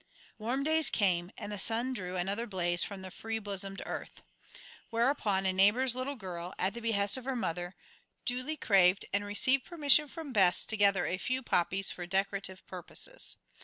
[0.39, 4.23] Warm days came, and the sun drew another blaze from the free bosomed earth.
[4.89, 7.75] Whereupon a neighbour's little girl, at the behest of her mother,
[8.25, 13.37] duly craved and received permission from Bess to gather a few poppies for decorative purposes.